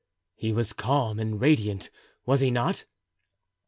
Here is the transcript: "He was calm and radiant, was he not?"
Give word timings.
"He 0.33 0.51
was 0.51 0.73
calm 0.73 1.19
and 1.19 1.39
radiant, 1.39 1.91
was 2.25 2.39
he 2.39 2.49
not?" 2.49 2.85